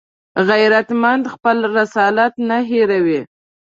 غیرتمند 0.49 1.23
خپل 1.33 1.57
رسالت 1.77 2.33
نه 2.49 2.57
هېروي 2.69 3.19